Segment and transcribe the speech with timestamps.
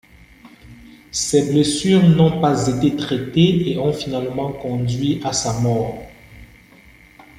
[1.11, 6.01] Ses blessures n'ont pas été traitées et ont finalement conduit à sa mort.